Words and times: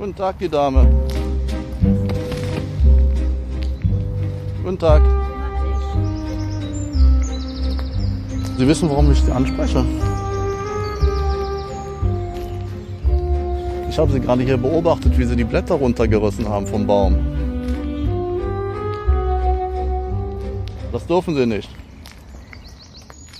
Guten 0.00 0.14
Tag, 0.14 0.38
die 0.38 0.48
Dame. 0.48 0.88
Guten 4.64 4.78
Tag. 4.78 5.02
Sie 8.56 8.66
wissen, 8.66 8.88
warum 8.88 9.12
ich 9.12 9.20
Sie 9.20 9.30
anspreche? 9.30 9.84
Ich 13.90 13.98
habe 13.98 14.10
Sie 14.10 14.20
gerade 14.20 14.42
hier 14.42 14.56
beobachtet, 14.56 15.18
wie 15.18 15.24
Sie 15.24 15.36
die 15.36 15.44
Blätter 15.44 15.74
runtergerissen 15.74 16.48
haben 16.48 16.66
vom 16.66 16.86
Baum. 16.86 17.18
Das 20.92 21.06
dürfen 21.06 21.34
Sie 21.36 21.44
nicht. 21.44 21.68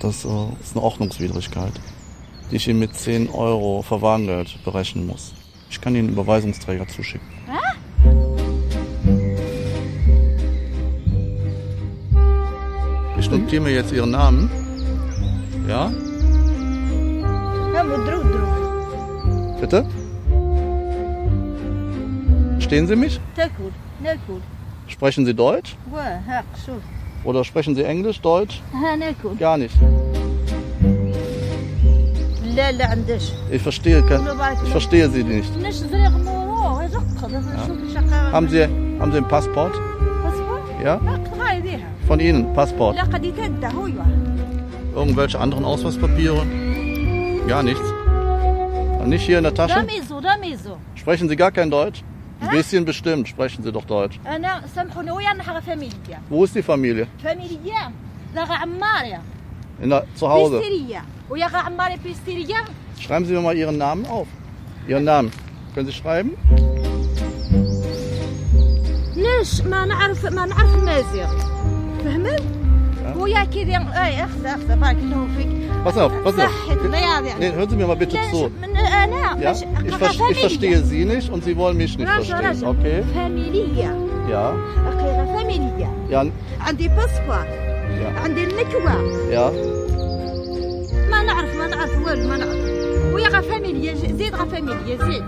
Das 0.00 0.24
äh, 0.24 0.28
ist 0.62 0.74
eine 0.74 0.82
Ordnungswidrigkeit, 0.82 1.74
die 2.50 2.56
ich 2.56 2.66
Ihnen 2.66 2.78
mit 2.78 2.94
10 2.94 3.28
Euro 3.28 3.82
Verwarngeld 3.82 4.64
berechnen 4.64 5.06
muss. 5.06 5.34
Ich 5.76 5.82
kann 5.82 5.92
den 5.92 6.08
Überweisungsträger 6.08 6.88
zuschicken. 6.88 7.28
Ah? 7.46 7.74
Ich 13.18 13.30
notiere 13.30 13.62
mir 13.62 13.74
jetzt 13.74 13.92
Ihren 13.92 14.10
Namen. 14.10 14.50
Ja? 15.68 15.92
Bitte? 19.60 19.86
Stehen 22.58 22.86
Sie 22.86 22.96
mich? 22.96 23.20
Sehr 23.36 23.50
gut, 23.50 23.72
sehr 24.02 24.16
gut. 24.26 24.42
Sprechen 24.88 25.26
Sie 25.26 25.34
Deutsch? 25.34 25.76
Oder 27.22 27.44
sprechen 27.44 27.74
Sie 27.74 27.84
Englisch, 27.84 28.22
Deutsch? 28.22 28.62
Gar 29.38 29.58
nicht. 29.58 29.74
Ich 33.50 33.62
verstehe, 33.62 34.02
ich 34.64 34.70
verstehe 34.70 35.08
Sie 35.10 35.22
nicht. 35.24 35.50
Ja. 37.54 38.32
Haben, 38.32 38.48
Sie, 38.48 38.62
haben 38.98 39.12
Sie 39.12 39.18
ein 39.18 39.28
Passport? 39.28 39.74
Ja? 40.82 41.00
Von 42.06 42.20
Ihnen, 42.20 42.52
Passport. 42.54 42.96
Irgendwelche 44.94 45.38
anderen 45.38 45.64
Ausweispapiere? 45.64 46.42
Gar 47.46 47.62
nichts. 47.62 47.82
Nicht 49.06 49.22
hier 49.24 49.38
in 49.38 49.44
der 49.44 49.52
Tasche? 49.54 49.74
Sprechen 50.94 51.28
Sie 51.28 51.36
gar 51.36 51.52
kein 51.52 51.70
Deutsch? 51.70 52.02
Ein 52.40 52.48
bisschen 52.50 52.84
bestimmt 52.84 53.28
sprechen 53.28 53.62
Sie 53.62 53.70
doch 53.72 53.84
Deutsch. 53.84 54.18
Wo 56.28 56.44
ist 56.44 56.54
die 56.54 56.62
Familie? 56.62 57.06
In 59.80 59.90
der, 59.90 60.04
zu 60.14 60.28
Hause. 60.28 60.60
بيستيريا 61.25 61.29
ويا 61.29 61.47
غا 61.47 61.57
عماري 61.57 61.97
بيستيريا 62.03 62.57
Schreiben 62.99 63.25
Sie 63.25 63.33
mir 63.33 63.41
mal 63.41 63.57
Ihren 63.57 63.77
Namen 63.77 64.05
auf. 64.05 64.27
Ihren 64.87 65.03
Namen. 65.05 65.31
Können 65.75 65.87
Sie 65.87 65.93
schreiben? 65.93 66.31
ليش 69.15 69.61
ما 69.61 69.85
نعرف 69.85 70.25
ما 70.25 70.45
نعرف 70.45 70.75
المازيغ 70.75 71.27
فهمت 72.03 72.43
ويا 73.15 73.43
كذا 73.43 74.03
اي 74.05 74.23
اخذ 74.23 74.45
اخذ 74.45 74.75
بارك 74.75 74.97
الله 74.97 75.27
فيك 75.37 75.61
Pass 75.85 75.97
auf, 75.97 76.11
pass 76.25 76.33
auf. 76.33 76.37
صحة 76.37 76.73
البياض 76.85 77.25
يعني 77.25 77.39
Nee, 77.39 77.53
hören 77.55 77.69
Sie 77.69 77.75
mir 77.75 77.87
mal 77.87 77.95
bitte 77.95 78.15
ليش 78.15 78.31
zu. 78.31 78.49
من 78.61 78.77
انا 78.77 79.41
Ja? 79.41 79.51
مش- 79.51 79.63
Ich, 79.63 79.93
غا 79.93 79.97
ver 79.97 80.11
ich 80.11 80.17
فاميليا. 80.17 80.47
verstehe 80.47 80.83
Sie 80.83 81.05
nicht 81.05 81.29
und 81.31 81.43
Sie 81.43 81.55
wollen 81.57 81.77
mich 81.77 81.97
nicht 81.97 82.07
راجع 82.09 82.41
verstehen. 82.41 82.45
راجع 82.45 82.67
Okay? 82.67 83.03
فاميليا 83.15 83.91
Ja. 84.29 84.53
اخي 84.87 85.07
غا 85.07 85.25
فاميليا 85.25 85.89
Ja. 86.11 86.25
عندي 86.67 86.87
باسبور 86.87 87.45
Ja. 88.01 88.19
عندي 88.23 88.43
النكوة 88.43 88.93
Ja. 89.31 89.51
ما 91.25 91.25
نعرف 91.25 91.55
ما 91.55 91.67
نعرف 91.67 91.97
والو 92.05 92.27
ما 92.27 92.37
نعرف 92.37 93.13
ويا 93.13 93.27
غا 93.29 93.41
فاميليا 93.41 93.93
ج- 93.93 94.15
زيد 94.15 94.35
غا 94.35 94.45
فاميليا 94.45 94.97
زيد 94.97 95.23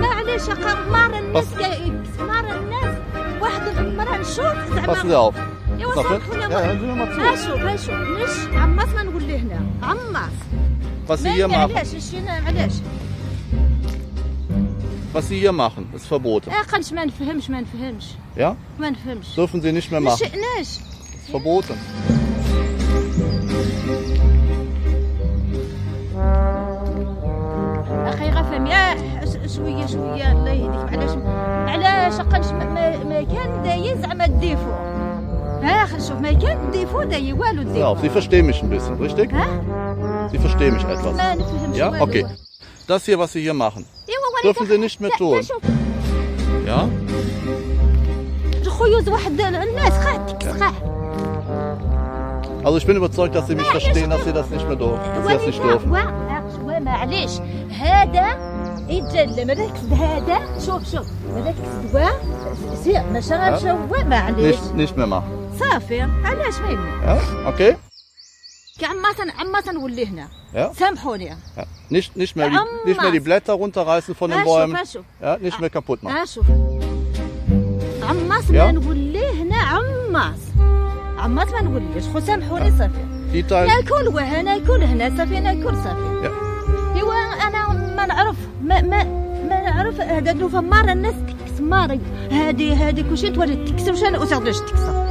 ما 0.00 0.06
علاش 0.06 0.48
غا 0.48 0.74
مار 0.90 1.18
الناس 1.18 1.44
بس- 1.44 1.54
كا- 1.58 2.24
مار 2.24 2.58
الناس 2.60 2.96
واحد 3.42 3.78
المرة 3.78 4.16
نشوف 4.16 4.36
Passen 4.86 5.02
Sie 5.02 5.06
زعما 5.06 5.30
auf. 5.30 5.34
ايوا 5.78 5.94
Pass 5.94 5.98
auf. 5.98 6.02
سامحوني 6.02 6.42
Ja, 6.42 6.60
hören 6.60 6.80
Sie 6.80 6.86
mir 6.86 6.94
mal 6.94 7.14
zu. 7.14 7.20
ها 7.20 7.36
شوف 7.36 7.60
ها 7.60 7.76
شوف 7.76 7.90
ليش 7.90 8.54
عماس 8.54 8.88
ما 8.88 9.02
نقول 9.02 9.28
له 9.28 9.36
هنا 9.36 9.60
عماس 9.82 10.32
Was 11.08 11.20
Sie 11.20 11.24
ما 11.24 11.34
hier 11.34 11.48
machen, 11.48 11.54
علاش 11.76 11.94
الشينا 11.94 12.30
علاش 12.32 12.72
was 15.14 15.22
Sie 15.28 15.40
hier 15.40 15.52
machen, 15.52 15.84
ist 15.96 16.06
verboten. 16.06 16.48
اه 16.52 16.62
قنش 16.72 16.92
ما 16.92 17.04
نفهمش 17.04 17.50
ما 17.50 17.60
نفهمش 17.60 18.04
Ja? 18.38 18.54
ما 18.80 18.90
نفهمش 18.90 19.26
Dürfen 19.36 19.60
Sie 19.62 19.72
nicht 19.72 19.90
mehr 19.92 20.00
ما 20.00 20.10
machen. 20.14 20.18
شئناش 20.18 20.68
Ist 20.68 21.30
verboten. 21.32 21.74
شويه 29.56 29.86
شويه 29.86 30.32
الله 30.32 30.50
يهديك 30.50 30.92
علاش 30.92 31.10
علاش 31.68 32.20
قنش 32.20 32.46
ما, 32.46 32.64
ما, 32.64 33.04
ما 33.04 33.22
كان 33.22 33.62
داير 33.64 33.96
زعما 33.96 34.24
الديفو 34.24 34.70
ها 35.62 35.84
اخي 35.84 36.00
شوف 36.00 36.12
ما 36.20 36.32
كان 36.32 36.60
الديفو 36.66 37.02
داير 37.02 37.34
والو 37.34 37.62
Pass 37.62 37.66
الديفو 37.66 37.94
auf, 37.94 37.98
Sie 38.00 38.08
verstehen 38.10 38.46
mich 38.46 38.62
ein 38.62 38.70
bisschen, 38.70 38.94
richtig? 39.00 39.32
ها 39.32 40.28
Sie 40.32 40.38
verstehen 40.38 40.74
mich 40.74 40.84
etwas. 40.84 41.16
ما 41.16 41.34
نفهمش 41.34 41.76
Ja? 41.76 41.90
والو. 41.90 42.04
Okay. 42.06 42.24
Das 42.88 43.04
hier, 43.06 43.18
was 43.18 43.32
Sie 43.32 43.40
hier 43.42 43.54
machen. 43.54 43.84
ايوا 44.08 44.26
ولكن 44.34 44.48
Dürfen 44.48 44.66
Sie 44.68 44.78
nicht 44.78 45.00
mehr 45.00 45.10
لا- 45.10 45.16
tun. 45.18 45.34
لا 45.36 45.42
شوف 45.42 45.62
Ja? 46.66 46.88
خيوز 48.70 49.08
واحد 49.08 49.40
الناس 49.40 49.92
قاع 50.04 50.16
تكس 50.16 50.46
قاع 50.48 50.72
Also 52.64 52.76
ich 52.76 52.86
bin 52.86 52.96
überzeugt, 52.96 53.34
dass 53.34 53.46
Sie 53.48 53.54
mich 53.54 53.66
verstehen, 53.78 54.10
dass 54.10 54.22
Sie 54.24 54.32
das 54.32 54.50
nicht 54.50 54.66
mehr 54.68 54.76
dürfen. 54.76 55.00
Dass 55.14 55.26
Sie 55.26 55.32
das 55.36 55.46
nicht 55.46 55.62
dürfen. 55.64 55.90
وا 56.66 56.78
معليش 56.78 57.30
هذا 57.80 58.26
يتجلى 58.89 59.45
ماذا 59.45 59.69
كسد 59.69 59.93
هذا. 59.93 60.59
شوف 60.65 60.91
شوف. 60.91 61.07
ما 61.27 61.33
ماذا 61.33 61.51
كسد 61.51 61.95
وا 61.95 62.09
سير 62.83 63.03
ماشي 63.13 63.33
غنشوى 63.33 64.03
معليش 64.03 64.55
نيش 64.75 64.91
ماما 64.91 65.23
صافي. 65.59 66.01
علاش 66.01 66.59
ما 66.59 66.69
يهمني 66.69 67.21
أوكي. 67.45 67.75
كي 68.79 68.85
عماتن 68.85 69.29
عماتن 69.29 69.77
ولي 69.77 70.05
هنا. 70.05 70.27
سامحوني. 70.73 71.35
nicht 71.89 72.17
nicht 72.17 72.35
mehr 72.35 72.49
die, 72.49 72.59
nicht 72.89 73.01
mehr 73.01 73.11
die 73.11 73.19
Blätter 73.19 73.53
runterreißen 73.53 74.15
von 74.15 74.31
den 74.31 74.43
Bäumen 74.43 74.77
ja 75.21 75.37
nicht 75.37 75.59
mehr 75.59 75.69
kaputt 75.69 76.03
machen 76.03 76.15
عماس 78.03 78.51
ما 78.51 78.71
نولي 78.71 79.41
هنا 79.41 79.57
عماس 79.57 80.39
عماس 81.17 81.51
ما 81.51 81.61
نوليش. 81.61 82.03
خو 82.13 82.19
سامحوني 82.19 82.77
صافي. 82.77 83.05
ناكل 83.51 83.85
يكون 83.85 84.07
وهنا 84.07 84.55
يكون 84.55 84.83
هنا 84.83 85.17
صافي 85.17 85.39
ناكل 85.39 85.75
صافي. 85.75 86.34
هذا 90.14 90.32
دو 90.32 90.48
فمار 90.48 90.92
الناس 90.92 91.14
تكس 91.14 91.60
مار 91.60 91.98
هادي 92.30 92.74
هادي 92.74 93.02
كلشي 93.02 93.30
تولي 93.30 93.56
تكسر 93.64 93.92
وش 93.92 94.02
انا 94.02 94.18
وتغداش 94.18 94.58
تكسر 94.58 95.10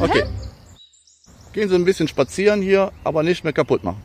Okay. 0.00 0.24
Gehen 1.54 1.68
Sie 1.68 1.76
ein 1.76 1.84
bisschen 1.84 2.08
spazieren 2.08 2.60
hier, 2.60 2.90
aber 3.04 3.22
nicht 3.22 3.44
mehr 3.44 3.52
kaputt 3.52 3.84
machen. 3.84 4.02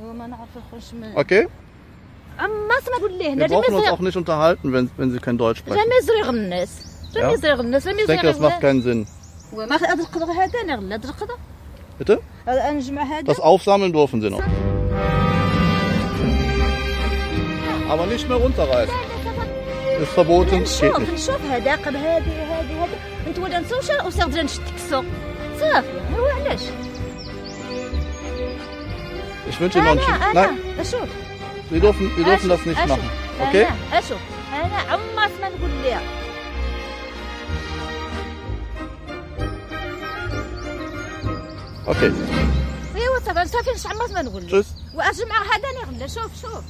ايوا 0.00 0.12
ما 0.12 0.26
نعرف 0.26 0.48
خوش 0.70 0.94
ما 0.94 1.14
Okay? 1.16 1.48
عماس 2.38 2.82
ما 2.88 2.98
نقول 2.98 3.18
ليه 3.18 3.34
Wir 3.34 3.38
هنا 3.42 3.46
brauchen 3.48 3.74
uns 3.74 3.88
رمي 3.88 3.96
auch 3.96 4.00
nicht 4.00 4.16
unterhalten, 4.16 4.72
wenn, 4.72 4.90
wenn 4.96 5.10
Sie 5.12 5.18
kein 5.18 5.38
Deutsch 5.38 5.58
sprechen. 5.58 5.78
رمي 5.78 6.00
زريغ 6.06 6.30
الناس 6.30 6.68
رمي 7.16 7.32
يا. 7.32 7.36
زريغ 7.36 7.60
الناس 7.60 7.86
رمي 7.86 8.02
Ich 8.02 8.06
denke, 8.06 8.26
das 8.26 8.36
زريغ 8.36 8.48
macht 8.50 8.60
keinen 8.60 8.82
Sinn. 8.82 9.06
وما 9.52 9.74
ادرك 9.74 10.16
هذا 10.16 10.60
انا 10.64 10.74
غلا 10.76 10.94
ادرك 10.94 11.14
Bitte? 12.00 12.18
نجمع 12.48 13.02
هذا 13.02 13.32
Das 13.32 13.40
Aufsammeln 13.40 13.92
dürfen 13.92 14.20
Sie 14.20 14.30
noch. 14.30 14.42
Aber 17.90 18.06
nicht 18.06 18.28
mehr 18.28 18.36
runterreißen. 18.38 18.94
Ist 20.02 20.12
verboten, 20.12 20.50
geht 20.50 20.62
نشوف 20.62 20.98
nicht. 20.98 21.12
نشوف 21.12 21.42
هذا 21.50 21.72
قبل 21.76 21.96
هذه 21.96 22.32
هذه 22.52 22.84
هذه 22.84 22.98
نتولى 23.30 23.58
نسوشر 23.58 24.06
وسيغدر 24.06 24.42
نشتكسو 24.42 25.02
صافي 25.60 25.88
هو 26.18 26.26
علاش 26.26 26.60
Ich 29.50 29.58
wünsche 29.60 29.78
Ihnen 29.78 29.96
noch 29.96 30.08
einen 30.08 30.22
انا 30.22 30.32
schönen... 30.32 30.36
انا 30.36 30.46
Nein, 30.46 30.80
اشوف 30.80 31.08
Sie 31.70 31.80
dürfen, 31.80 32.10
Sie 32.16 32.24
dürfen 32.24 32.48
das 32.48 32.64
nicht 32.66 32.86
machen. 32.88 33.10
Okay? 33.40 33.66
انا 33.66 33.98
اشوف 33.98 34.18
انا 34.54 34.76
عماس 34.92 35.30
ما 35.40 35.48
نقول 35.48 35.70
لها 35.84 36.00
Okay. 41.86 42.12
ايوا 42.96 43.18
صافي 43.26 43.48
صافي 43.48 43.88
عماس 43.88 44.10
ما 44.10 44.22
نقول 44.22 44.46
لها 44.46 44.62
Tschüss. 44.62 44.66
واجمع 44.94 45.36
هذا 45.42 45.92
نغلا 45.92 46.06
شوف 46.06 46.40
شوف 46.42 46.64